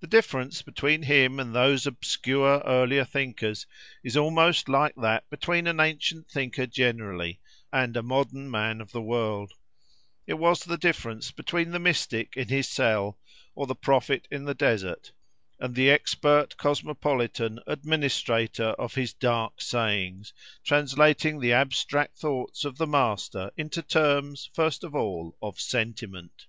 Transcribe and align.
The 0.00 0.08
difference 0.08 0.62
between 0.62 1.04
him 1.04 1.38
and 1.38 1.54
those 1.54 1.86
obscure 1.86 2.58
earlier 2.66 3.04
thinkers 3.04 3.68
is 4.02 4.16
almost 4.16 4.68
like 4.68 4.96
that 4.96 5.30
between 5.30 5.68
an 5.68 5.78
ancient 5.78 6.28
thinker 6.28 6.66
generally, 6.66 7.38
and 7.72 7.96
a 7.96 8.02
modern 8.02 8.50
man 8.50 8.80
of 8.80 8.90
the 8.90 9.00
world: 9.00 9.52
it 10.26 10.34
was 10.34 10.58
the 10.64 10.76
difference 10.76 11.30
between 11.30 11.70
the 11.70 11.78
mystic 11.78 12.36
in 12.36 12.48
his 12.48 12.68
cell, 12.68 13.16
or 13.54 13.68
the 13.68 13.76
prophet 13.76 14.26
in 14.28 14.44
the 14.44 14.54
desert, 14.54 15.12
and 15.60 15.76
the 15.76 15.88
expert, 15.88 16.56
cosmopolitan, 16.56 17.60
administrator 17.68 18.70
of 18.70 18.94
his 18.96 19.12
dark 19.12 19.60
sayings, 19.60 20.32
translating 20.64 21.38
the 21.38 21.52
abstract 21.52 22.18
thoughts 22.18 22.64
of 22.64 22.76
the 22.76 22.88
master 22.88 23.52
into 23.56 23.82
terms, 23.82 24.50
first 24.52 24.82
of 24.82 24.96
all, 24.96 25.36
of 25.40 25.60
sentiment. 25.60 26.46